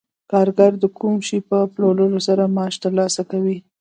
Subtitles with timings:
[0.31, 3.57] کارګر د کوم شي په پلورلو سره معاش ترلاسه کوي